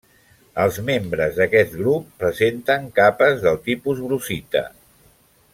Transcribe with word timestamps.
Els 0.61 0.79
membres 0.87 1.35
d'aquest 1.41 1.75
grup 1.83 2.09
presenten 2.25 2.89
capes 3.01 3.47
del 3.47 3.63
tipus 3.71 4.05
brucita. 4.09 4.69